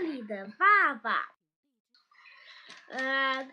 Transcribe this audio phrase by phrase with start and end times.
[0.00, 1.28] 里的爸爸。
[2.88, 3.48] 呃，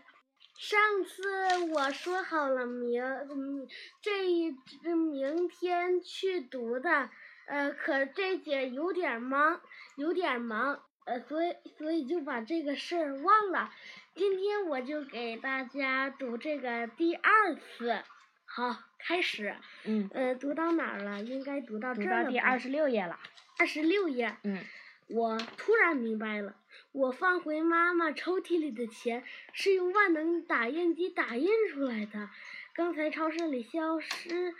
[0.57, 3.67] 上次我说好了明嗯
[4.01, 7.09] 这一明天去读的，
[7.47, 9.61] 呃，可这节有点忙，
[9.97, 13.73] 有点忙，呃，所以所以就把这个事儿忘了。
[14.15, 18.01] 今天我就给大家读这个第二次。
[18.45, 19.57] 好，开始。
[19.83, 20.09] 嗯。
[20.13, 21.21] 呃，读到哪儿了？
[21.21, 22.19] 应该读到这儿了。
[22.19, 23.19] 读到第二十六页了。
[23.59, 24.37] 二十六页。
[24.43, 24.63] 嗯。
[25.07, 26.55] 我突然明白了，
[26.91, 32.29] 我放回妈妈抽屉里的钱是用万能打印机打印出来的。
[32.73, 34.53] 刚才超市里消失，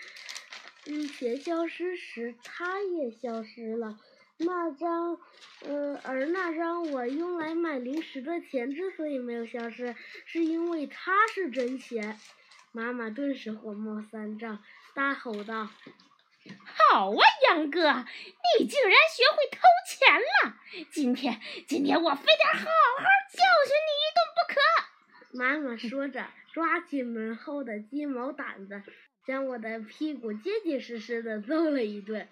[0.86, 4.00] 嗯，钱消失时，它也消失了。
[4.38, 5.18] 那张，
[5.62, 12.20] 呃，而那张我用来买零食的钱之所以没有消失，是因为它是真钱。
[12.72, 14.62] 妈妈顿时火冒三丈，
[14.94, 15.70] 大吼道。
[16.64, 17.80] 好啊，杨哥，
[18.60, 20.58] 你竟然学会偷钱了！
[20.92, 25.38] 今天，今天我非得好好教训你一顿不可。
[25.38, 28.84] 妈妈说着，抓起门后的鸡毛掸子，
[29.26, 32.28] 将我的屁股结结实实的揍了一顿。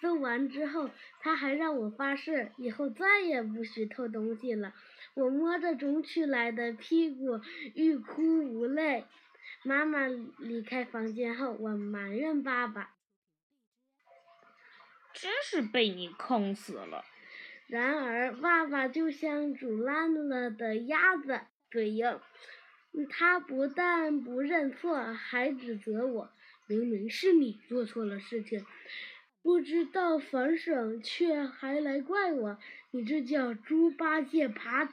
[0.00, 4.72] 揍完之后，他还让我发誓，以后再也不许偷东西了。
[5.14, 7.40] 我摸着肿起来的屁股，
[7.74, 9.04] 欲哭无泪。
[9.64, 12.90] 妈妈离开房间后，我埋怨爸爸。
[15.20, 17.04] 真是被你坑死了。
[17.66, 22.20] 然而，爸爸就像煮烂了的鸭子，嘴硬。
[23.10, 26.30] 他不但不认错，还指责我
[26.66, 28.64] ：“明明是你做错了事情，
[29.42, 32.58] 不知道反省，却还来怪我。
[32.90, 34.88] 你这叫猪八戒爬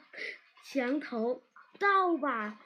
[0.64, 1.42] 墙头，
[1.80, 2.60] 倒把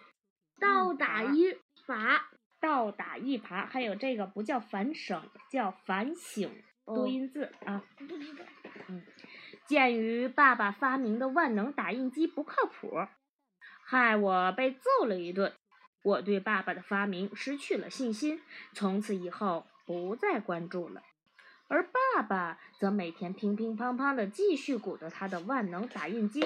[0.58, 2.20] 倒打一耙，
[2.60, 3.66] 倒打一耙。
[3.66, 6.50] 还有这个不叫反省，叫反省。”
[6.86, 7.84] 多音字啊，
[8.88, 9.02] 嗯，
[9.66, 13.06] 鉴于爸爸发明的万能打印机不靠谱，
[13.84, 15.52] 害我被揍了一顿，
[16.02, 18.42] 我对爸爸的发明失去了信心，
[18.74, 21.02] 从此以后不再关注了。
[21.68, 26.44] 而爸爸则每天乒乒乓乓的继续鼓捣他的万能打印机，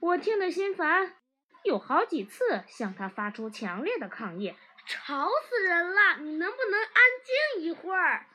[0.00, 1.14] 我听得心烦，
[1.64, 4.54] 有好几次向他发出强烈的抗议
[4.86, 6.18] ：“吵死人了！
[6.20, 6.92] 你能不能安
[7.56, 8.26] 静一会儿？”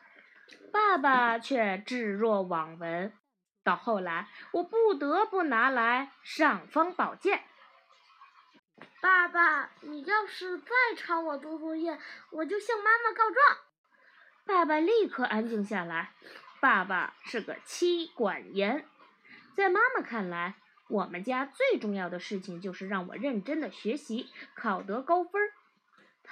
[0.74, 3.14] 爸爸却置若罔闻。
[3.64, 7.44] 到后来，我不得不拿来尚方宝剑。
[9.00, 12.00] 爸爸，你要是再吵我做作业，
[12.32, 13.58] 我就向妈妈告状。
[14.48, 16.14] 爸爸立刻安静下来。
[16.60, 18.84] 爸爸是个妻管严，
[19.56, 20.56] 在妈妈看来，
[20.90, 25.40] 我们家最重要的事情就是让我认真的学习，考得高分。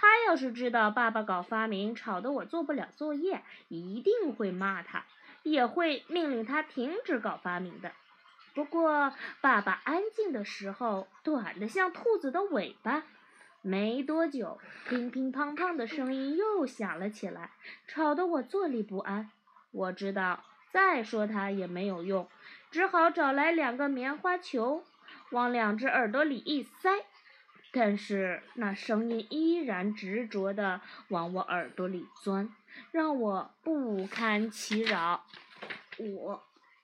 [0.01, 5.05] 他要是知道爸爸搞发明吵得我做不了作业，一定会骂他，
[5.43, 7.91] 也会命令他停止搞发明的。
[8.55, 13.03] 不过，爸爸安静的时候短得像兔子的尾巴。
[13.61, 17.51] 没多久，乒乒乓乓的声音又响了起来，
[17.87, 19.29] 吵得我坐立不安。
[19.69, 22.27] 我知道再说他也没有用，
[22.71, 24.83] 只好找来两个棉花球，
[25.29, 26.89] 往两只耳朵里一塞。
[27.71, 32.53] 但是那声音依然执着地往我耳朵里钻，
[32.91, 35.25] 让我不堪其扰。
[35.97, 36.39] 五，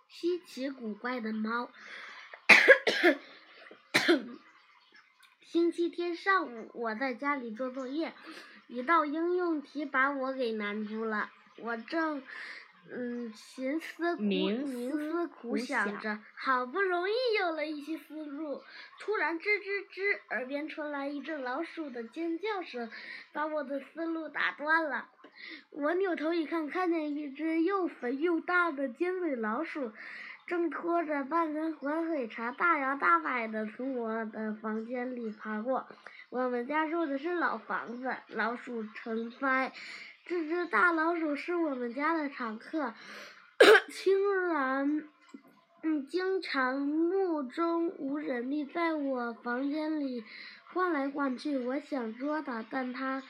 [0.08, 1.70] 稀奇古怪的猫。
[5.42, 8.14] 星期天上午，我在家里做作业，
[8.68, 11.30] 一道应用题把我给难住了。
[11.58, 12.24] 我正。
[12.90, 18.62] 嗯，寻思苦冥思苦想着，好不容易有了一些思路，
[19.00, 22.90] 突然吱吱吱，耳边传来一阵老鼠的尖叫声，
[23.34, 25.10] 把我的思路打断了。
[25.72, 29.92] 我扭头一看，看见一只又肥又大的尖嘴老鼠，
[30.48, 35.88] 正拖着半根火腿肠，大摇大摆地从我的房间里爬过。
[36.30, 39.72] 我们家住的是老房子，老鼠成灾。
[40.28, 42.94] 这只大老鼠是我们家的常客，
[43.88, 45.08] 竟然，
[45.84, 50.26] 嗯，经常目中无人地在我房间里
[50.74, 51.58] 晃来晃去。
[51.58, 53.24] 我想捉它，但它，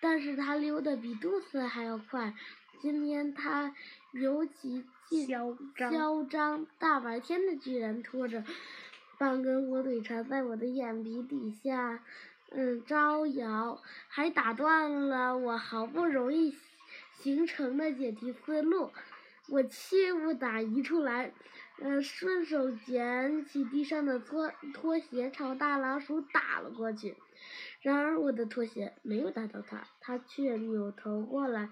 [0.00, 2.32] 但是它溜得比杜斯还要快。
[2.80, 3.74] 今天它
[4.12, 4.86] 尤其
[5.26, 8.42] 嚣张，嚣张，大白天的居然拖着
[9.18, 12.02] 半根火腿肠在我的眼皮底下。
[12.50, 16.56] 嗯，招摇，还打断了我好不容易
[17.18, 18.90] 形成的解题思路，
[19.48, 21.32] 我气不打一处来，
[21.80, 27.16] 嗯，顺手捡起地上的拖拖鞋，朝大老鼠打了过去。
[27.82, 31.68] 然而我的拖鞋没有打到它，它却扭头过来，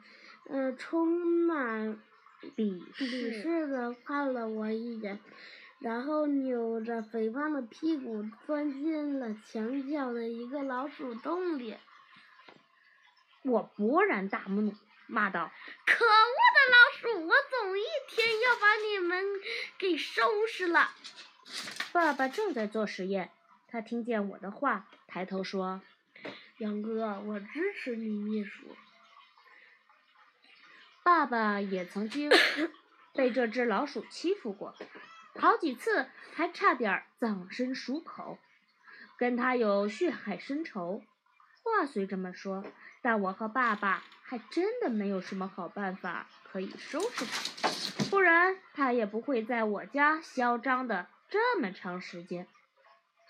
[0.49, 1.09] 嗯，充
[1.47, 1.99] 满
[2.55, 5.19] 鄙鄙视的看了我一眼。
[5.79, 11.77] 然后扭着肥胖的屁股钻进了墙角的一个老鼠洞里。
[13.43, 14.75] 我勃然大怒，
[15.07, 15.53] 骂道
[15.87, 16.09] ：“可恶
[16.57, 17.27] 的老鼠！
[17.29, 19.25] 我总一天要把你们
[19.79, 20.91] 给收拾了！”
[21.93, 23.31] 爸爸正在做实验，
[23.69, 25.81] 他听见我的话，抬头说
[26.59, 28.67] ：“杨哥，我支持你秘书。”
[31.05, 32.33] 爸爸也曾经
[33.15, 34.75] 被这只老鼠欺负过，
[35.39, 38.39] 好几次还差点葬身鼠口，
[39.19, 41.03] 跟他有血海深仇。
[41.63, 42.65] 话虽这么说。
[43.03, 52.49] 但我和爸爸还真的没有什么好办法可以收拾他，不然他也不会在我家嚣张的这么长时间。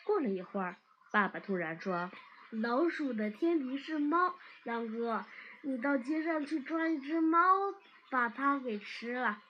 [0.04, 0.76] 过了一会儿，
[1.12, 2.10] 爸爸突然说
[2.48, 5.26] ：“老鼠的天敌是猫，杨哥，
[5.60, 7.74] 你到街上去抓一只猫，
[8.08, 9.42] 把它给吃了。”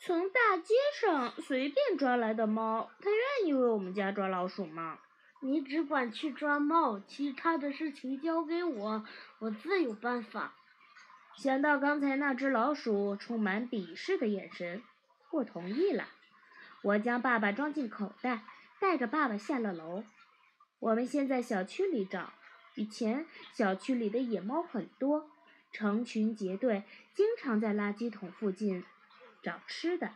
[0.00, 4.98] 从大街上随便抓来的猫，它愿意为我们家抓老鼠吗？
[5.40, 9.04] 你只管去抓猫，其他的事情交给我，
[9.40, 10.54] 我自有办法。
[11.36, 14.82] 想到刚才那只老鼠充满鄙视的眼神，
[15.30, 16.04] 我同意了。
[16.82, 18.44] 我将爸爸装进口袋，
[18.80, 20.04] 带着爸爸下了楼。
[20.78, 22.32] 我们先在小区里找。
[22.76, 25.28] 以前小区里的野猫很多，
[25.72, 26.84] 成群结队，
[27.14, 28.84] 经常在垃圾桶附近
[29.48, 30.10] 找吃的。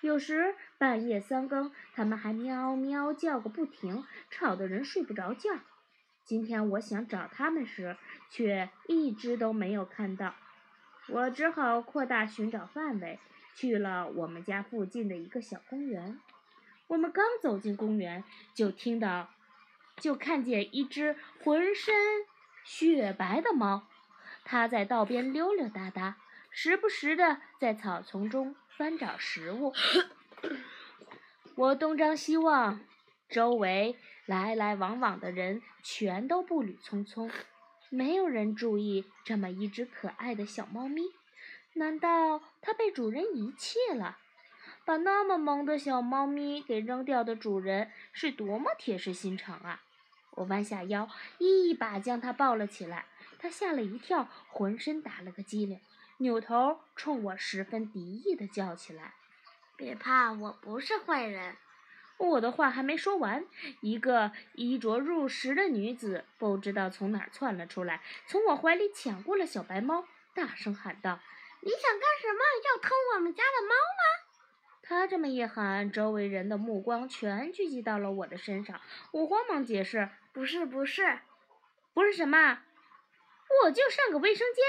[0.00, 5.50] 有时半夜三更，它们还喵喵叫个不停，吵得人睡不着觉。
[6.24, 7.96] 今天我想找它们时，
[8.28, 10.34] 却一只都没有看到。
[11.08, 13.20] 我只好扩大寻找范围，
[13.54, 16.18] 去了我们家附近的一个小公园。
[16.88, 18.24] 我们刚走进公园，
[18.54, 19.30] 就听到，
[19.98, 21.14] 就看见一只
[21.44, 21.94] 浑身
[22.64, 23.86] 雪白的猫，
[24.44, 26.16] 它在道边溜溜达达，
[26.50, 28.56] 时不时的在草丛中。
[28.76, 29.72] 翻找食物，
[31.54, 32.80] 我东张西望，
[33.28, 33.96] 周围
[34.26, 37.30] 来来往往的人全都步履匆匆，
[37.90, 41.02] 没有人注意这么一只可爱的小猫咪。
[41.74, 44.18] 难道它被主人遗弃了？
[44.84, 49.82] 把那么萌的小猫咪给扔掉的主人是多么铁石心肠啊！
[50.32, 51.08] 我弯下腰，
[51.38, 53.06] 一把将它抱了起来。
[53.38, 55.78] 它吓了一跳，浑身打了个激灵。
[56.22, 59.14] 扭头冲我十分敌意的叫起来
[59.76, 61.56] ：“别怕，我不是坏人。”
[62.16, 63.44] 我的话还没说完，
[63.80, 71.18] 一个衣着入时的女子不知道从哪儿窜了出来，从我怀里抢过了小白猫，大声喊道
[71.60, 72.40] ：“你想干什么？
[72.64, 74.02] 要偷我们家的猫吗？”
[74.84, 78.80] 她这么一喊，周围人的目光全聚集到了我的身上。
[79.10, 81.18] 我慌忙解释：“不是，不是，
[81.92, 82.62] 不是什么，
[83.64, 84.64] 我就上个卫生间。”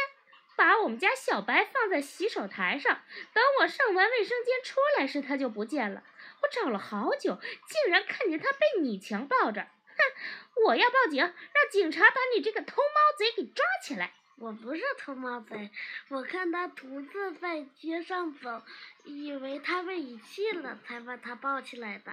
[0.55, 3.01] 把我们家小白放在洗手台上，
[3.33, 6.03] 等我上完卫生间出来时，它就不见了。
[6.41, 9.61] 我找了好久，竟然看见它被你强抱着。
[9.61, 10.63] 哼！
[10.65, 11.33] 我要报警，让
[11.71, 14.13] 警察把你这个偷猫贼给抓起来。
[14.38, 15.71] 我不是偷猫贼，
[16.09, 18.61] 我看它独自在街上走，
[19.05, 22.11] 以为它被遗弃了，才把它抱起来的。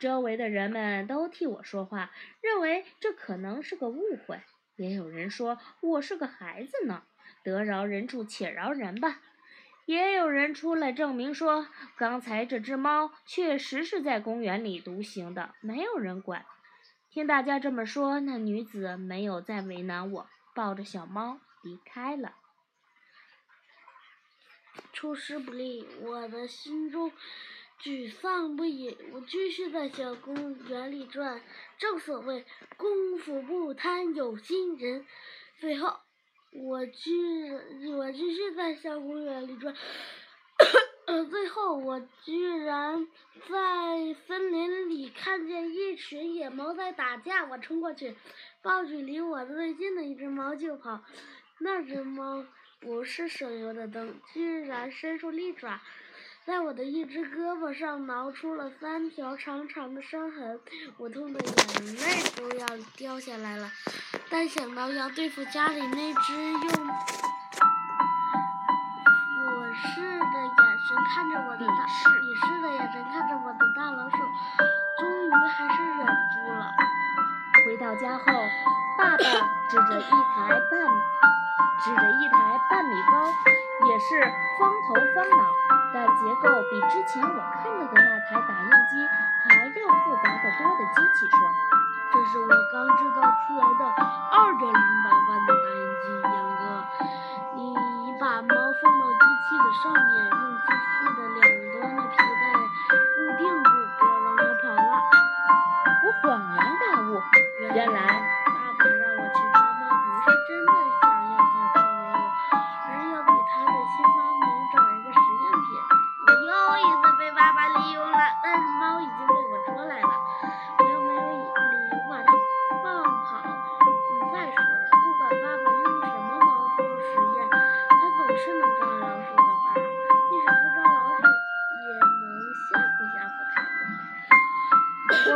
[0.00, 4.40] 周围的人们都替我说话，认为这可能是个误会。
[4.76, 7.04] 也有人说我是个孩子呢。
[7.44, 9.20] 得饶人处且饶人吧，
[9.84, 16.46] 也有人出来证明说，刚才这只猫确实是在公园里独行的，没有人管。
[17.10, 22.34] 听大家这么说，那女子没有再为难我，抱着小猫离开了。
[24.92, 27.12] 出师不利，我的心中
[27.80, 28.96] 沮丧不已。
[29.12, 31.42] 我继续在小公园里转，
[31.76, 32.46] 正所谓
[32.78, 35.06] 功夫不贪有心人。
[35.60, 36.00] 最后。
[36.54, 37.50] 我居，
[37.96, 39.74] 我继续在小公园里转，
[41.28, 43.08] 最后我居然
[43.48, 48.14] 在森林里看见一群野猫在打架，我冲过去，
[48.62, 51.02] 抱住离我最近的一只猫就跑，
[51.58, 52.44] 那只猫
[52.78, 55.80] 不是省油的灯，居然伸出利爪。
[56.46, 60.60] 在我的一只胳膊上挠出了三条长长的伤痕，
[60.98, 62.66] 我痛的眼泪都要
[62.98, 63.70] 掉下来了。
[64.28, 66.68] 但想到要对付家里那只用俯
[69.72, 74.16] 视的眼神看着我的大鄙视的眼神看着我的大老鼠，
[75.00, 76.70] 终于还是忍住了。
[77.64, 78.24] 回到家后，
[78.98, 80.72] 爸爸指着一台半
[81.82, 83.34] 指着一台半米高，
[83.90, 84.20] 也是
[84.58, 85.42] 方头方脑，
[85.92, 88.92] 但结构比之前我看到的那台打印机
[89.44, 91.36] 还要复杂的多的机器说
[92.14, 93.84] ：“这是我刚制造出来的
[94.32, 96.62] 二点零百万的打印机，杨哥，
[97.56, 97.58] 你
[98.20, 102.44] 把猫放到机器的上面，用机器的两端的皮带
[103.14, 104.90] 固定住，不要让它跑了。”
[106.04, 107.20] 我恍然大悟，
[107.74, 108.33] 原来。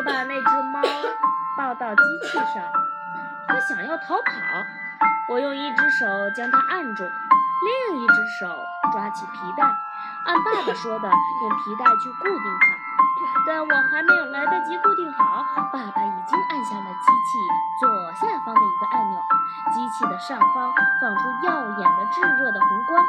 [0.08, 0.80] 把那只猫
[1.56, 2.64] 抱到机器上，
[3.46, 4.32] 它想要逃跑，
[5.28, 8.48] 我用一只手将它按住，另一只手
[8.90, 9.62] 抓起皮带，
[10.24, 12.66] 按爸爸说的用皮带去固定它。
[13.46, 17.38] 但我还没有来得及固定好，爸爸已经按下了机器
[17.80, 19.20] 左下方的一个按钮，
[19.72, 23.04] 机器的上方放出耀眼的炙热的红光。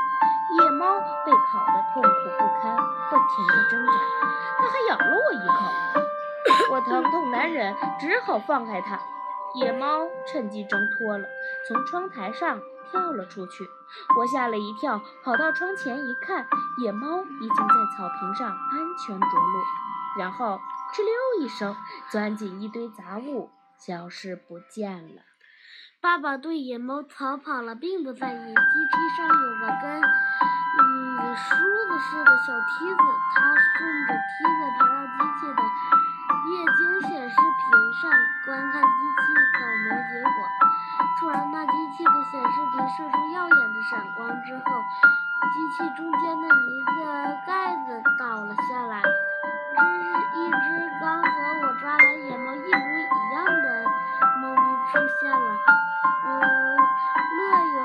[0.52, 3.94] 野猫被烤得痛苦不堪，不停地挣扎，
[4.58, 6.00] 它还咬了我一口。
[6.72, 9.00] 我疼痛难忍，只好放开它。
[9.56, 11.28] 野猫趁机挣脱了，
[11.68, 12.62] 从窗台上
[12.92, 13.68] 跳了出去。
[14.18, 16.48] 我吓了一跳，跑到窗前一看，
[16.78, 20.60] 野猫已经在草坪上安全着陆，然后
[20.94, 21.76] 哧溜一声
[22.12, 25.24] 钻进一堆杂物，消失不见了。
[26.00, 33.02] 爸爸对野猫逃跑了并不在意，机梯上有个跟嗯梳子似的小梯子，
[33.34, 33.42] 他
[33.76, 35.62] 顺着梯子爬到机器的
[36.40, 38.12] 液晶显示屏上
[38.46, 40.38] 观看机器扫描结果。
[41.20, 44.64] 突然，那机器的显示屏射出耀眼的闪光之后，
[45.54, 46.96] 机器中间的一个
[47.46, 49.80] 盖子倒了下来，只
[50.40, 51.28] 一只刚和
[51.62, 53.86] 我抓来野猫一模一样的
[54.42, 55.48] 猫咪出现了。
[56.26, 56.28] 嗯，
[57.36, 57.40] 略
[57.76, 57.80] 有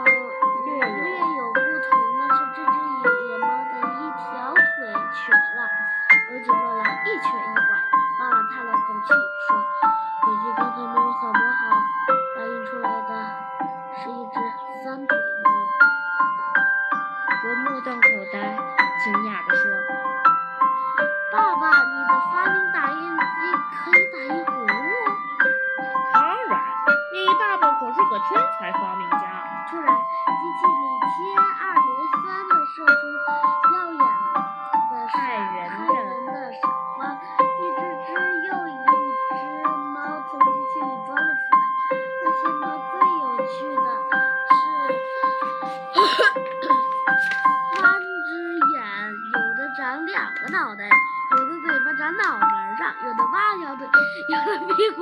[0.64, 1.04] 略有略
[1.38, 5.60] 有不同的是，这只野野猫的一条腿瘸了，
[6.30, 7.93] 而且落来一瘸一拐。
[8.42, 9.14] 叹了口气
[9.46, 9.56] 说
[10.24, 11.43] ：“可惜刚才没有扫描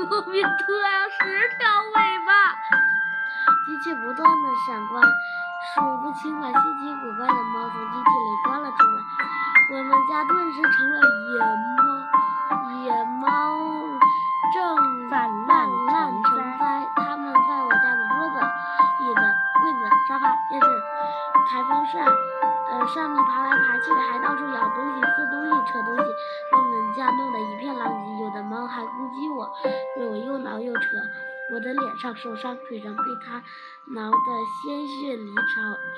[0.06, 2.30] 后面突然有十条尾巴。
[3.66, 5.02] 机器不断的闪光，
[5.74, 9.02] 数不清把稀奇古怪的猫从机器里抓了出来。
[9.72, 11.81] 我们家顿时成了野猫，
[20.32, 20.66] 子、沙发、电视、
[21.48, 22.06] 台风扇，
[22.70, 26.08] 呃，上面爬来爬去，还到处咬东西、撕东西、扯东西，
[26.50, 28.12] 把我们家弄得一片狼藉。
[28.22, 29.50] 有的猫还攻击我，
[29.96, 30.88] 对我又挠又扯。
[31.52, 33.42] 我的脸上受伤，腿上被它
[33.94, 34.16] 挠得
[34.62, 35.42] 鲜血淋潮，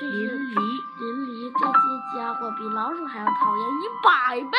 [0.00, 0.54] 这些淋漓。
[0.98, 4.58] 淋漓，这些家伙比老鼠还要讨厌一百倍。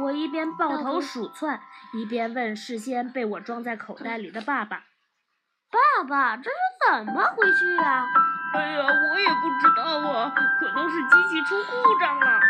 [0.00, 1.60] 我一边抱头鼠窜，
[1.94, 4.82] 一边问事先被我装在口袋里的爸爸
[5.70, 6.56] 爸爸，这是
[6.86, 8.06] 怎么回去呀、
[8.54, 12.40] ：“哎呀，我也不知道啊，可能是机器出故障了。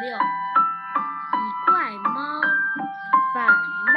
[0.00, 1.40] 六，一
[1.70, 2.40] 怪猫
[3.34, 3.46] 泛
[3.94, 3.96] 滥，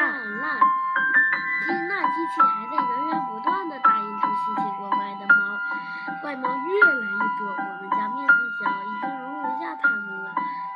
[1.87, 5.41] 那机器还在源源不断的打印出稀奇古怪的猫，
[6.21, 7.49] 怪猫越来越多。
[7.49, 10.27] 我们家面积小，已经容不下它们了。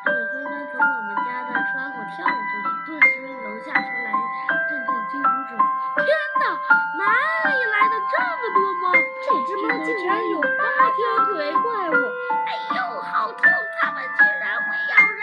[0.04, 4.08] 它们纷纷从我们家的窗户跳了出去，顿时楼下传来
[4.70, 5.52] 阵阵惊呼声。
[5.98, 6.08] 天
[6.42, 6.44] 哪，
[6.98, 7.02] 哪
[7.50, 8.84] 里来的这么多猫？
[9.26, 10.55] 这只猫竟然有八
[10.92, 11.98] 条腿，怪物！
[12.46, 13.42] 哎呦，好痛！
[13.82, 15.22] 它们居然会咬人！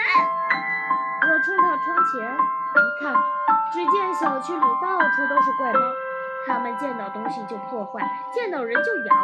[1.23, 3.13] 我冲到窗前一看，
[3.71, 5.79] 只见小区里到处都是怪猫，
[6.47, 8.01] 它们见到东西就破坏，
[8.33, 9.15] 见到人就咬，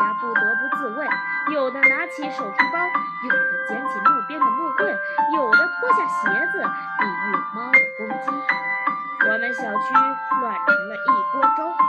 [0.00, 1.06] 大家不得不自卫。
[1.54, 2.78] 有的拿起手提包，
[3.24, 4.98] 有的捡起路边的木棍，
[5.34, 6.60] 有的脱下鞋子
[6.98, 8.26] 抵御猫的攻击。
[9.26, 9.94] 我们小区
[10.40, 11.87] 乱成了一锅粥。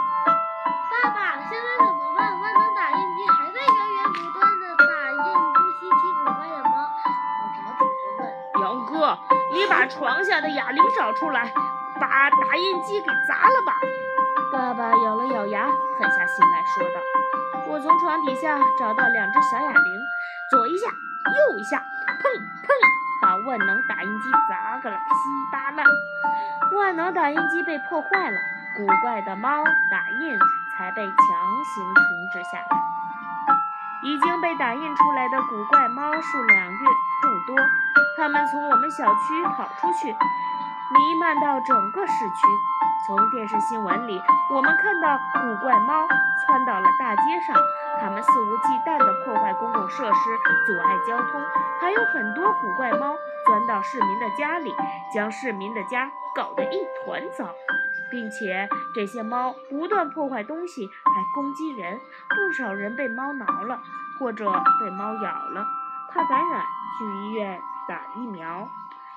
[9.89, 11.51] 床下的哑铃找出来，
[11.99, 13.73] 把打印机给砸了吧！
[14.51, 17.01] 爸爸咬了咬牙，狠下心来说道。
[17.67, 19.99] 我从床底下找到两只小哑铃，
[20.51, 22.23] 左一下，右一下，砰
[22.63, 22.69] 砰，
[23.21, 25.01] 把万能打印机砸个了稀
[25.51, 25.85] 巴烂。
[26.77, 28.37] 万能打印机被破坏了，
[28.75, 30.37] 古怪的猫打印
[30.77, 31.15] 才被强
[31.65, 32.67] 行停止下来。
[34.01, 36.77] 已经被打印出来的古怪猫数量越
[37.21, 37.57] 众多，
[38.19, 42.47] 它们从我们小区跑出去，弥漫到整个市区。
[43.07, 44.21] 从电视新闻里，
[44.53, 46.05] 我们看到古怪猫
[46.45, 47.55] 窜到了大街上，
[48.01, 51.41] 它们肆无忌惮地破坏公共设施，阻碍交通。
[51.79, 54.75] 还有很多古怪猫钻到市民的家里，
[55.15, 57.47] 将市民的家搞得一团糟。
[58.11, 63.79] 并且这些猫不断破坏东西，还攻击人，不少人被猫挠了，
[64.19, 65.65] 或者被猫咬了，
[66.11, 66.65] 怕感染，
[66.97, 68.69] 去医院打疫苗。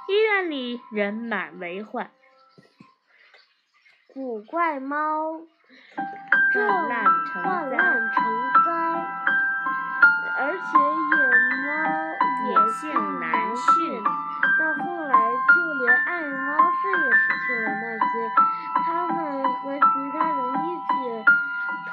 [0.08, 2.10] 医院里人满为患。
[4.14, 5.38] 古怪猫
[6.54, 8.70] 泛滥成灾，
[10.38, 10.78] 而且
[11.12, 11.16] 野
[11.66, 11.68] 猫
[12.48, 12.80] 野性
[13.20, 14.02] 难驯。
[14.58, 18.10] 到后来，就连爱猫师也失去了耐心，
[18.86, 19.14] 他们
[19.54, 20.90] 和其他人一起
[21.86, 21.92] 同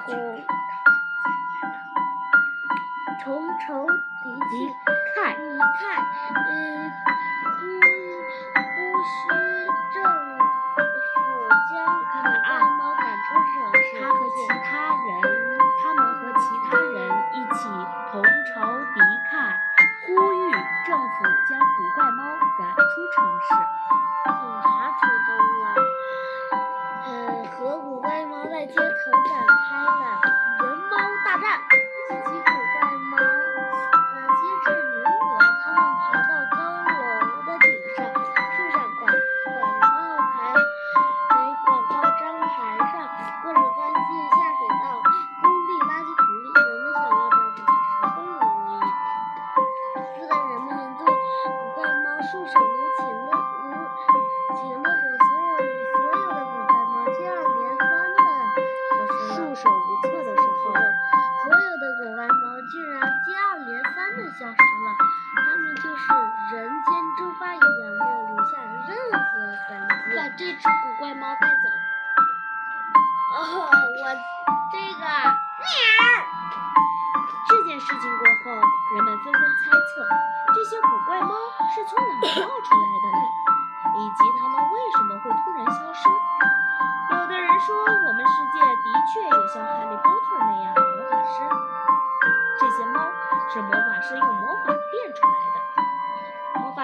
[3.24, 3.28] 同
[3.60, 3.68] 仇
[4.24, 4.89] 敌敌忾，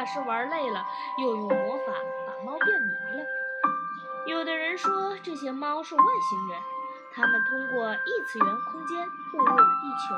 [0.05, 0.25] 是。
[0.25, 0.83] 玩累了，
[1.19, 1.93] 又用魔法
[2.25, 3.25] 把猫变没了。
[4.25, 6.59] 有的人说，这些猫是外星人，
[7.13, 10.15] 他们通过异次元空间误入了地球。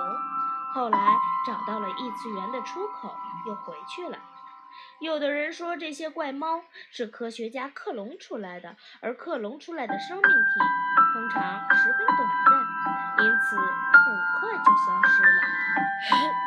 [0.74, 0.98] 后来
[1.46, 3.14] 找到了异次元的出口，
[3.48, 4.18] 又回去了。
[5.00, 10.30] 有的人说这些怪猫是科学家克隆出来的，而克隆出来的生命体
[11.14, 11.42] 通常
[11.76, 16.47] 十分短暂，因此很快就消失了。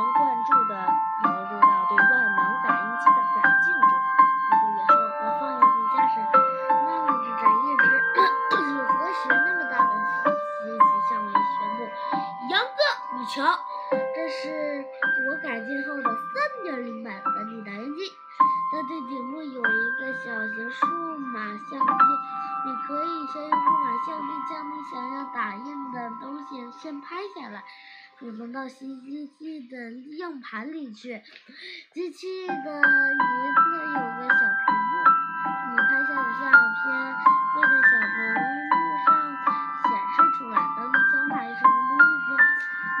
[0.00, 0.72] 神贯注地
[1.20, 3.92] 投入到对万能打印机的改进中。
[4.48, 7.84] 一个月后，我放学回家时，那一只展印纸
[8.72, 9.92] 有何时那么大的
[10.24, 11.36] 司机向我宣
[11.76, 11.78] 布
[12.48, 12.80] ：“杨哥，
[13.18, 13.44] 你瞧，
[13.92, 14.86] 这是
[15.28, 18.16] 我改进后的三点零版 3D 打印机。
[18.72, 20.86] 它的顶部有一个小型数
[21.18, 22.08] 码相机，
[22.64, 27.62] 你可以先用数码相机将你想要打印的东西先拍下来。”
[28.22, 31.22] 我们到新机器的硬盘里去。
[31.94, 34.92] 机器的一侧有个小屏幕
[35.70, 36.84] 你拍下的照片
[37.54, 39.08] 会在小屏幕上
[39.82, 42.28] 显示出来当你想打印什么东西时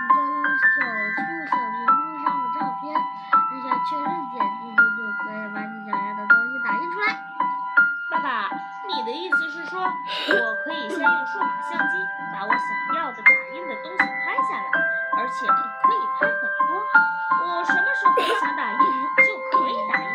[0.00, 0.72] 你就用手
[1.12, 7.06] 触小屏幕上的照片按下确认键机器就可以把你想要的东西打印出来。
[8.10, 8.69] 爸爸。
[8.96, 11.94] 你的意思是说我可以先用数码相机
[12.32, 14.66] 把我想要的打印的东西拍下来
[15.16, 16.82] 而且可以拍很多。
[17.46, 18.78] 我什么时候想打印
[19.26, 20.09] 就可以打印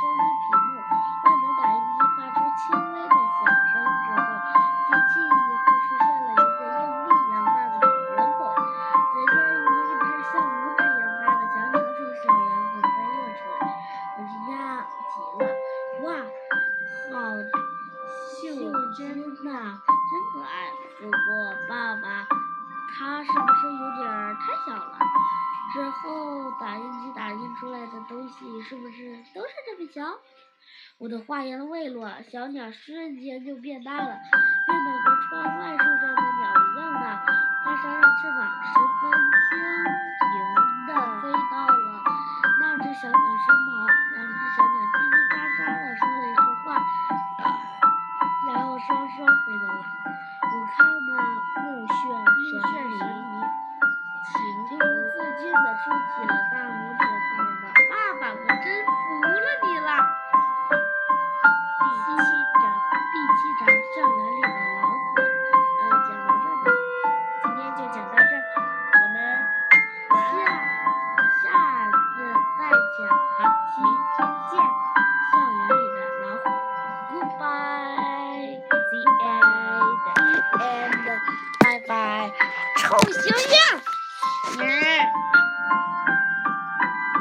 [0.00, 1.01] 收音机屏幕。